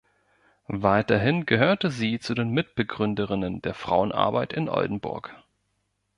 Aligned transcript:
Weiterhin 0.67 1.45
gehörte 1.45 1.91
sie 1.91 2.17
zu 2.17 2.33
den 2.33 2.49
Mitbegründerinnen 2.49 3.61
der 3.61 3.75
Frauenarbeit 3.75 4.51
in 4.51 4.67
Oldenburg. 4.67 5.35